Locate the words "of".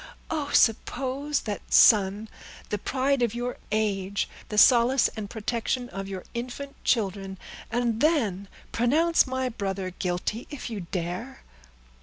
3.21-3.35, 5.89-6.07